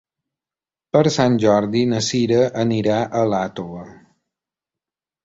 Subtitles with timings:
[0.95, 3.85] Per Sant Jordi na Cira anirà a Iàtova.